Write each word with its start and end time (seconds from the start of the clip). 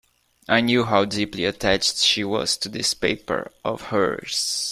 I 0.49 0.61
knew 0.61 0.85
how 0.85 1.05
deeply 1.05 1.45
attached 1.45 1.97
she 1.97 2.23
was 2.23 2.57
to 2.57 2.69
this 2.69 2.95
paper 2.95 3.51
of 3.63 3.81
hers. 3.89 4.67